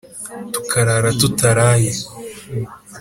tukarara 0.51 1.09
tutaraye 1.19 1.91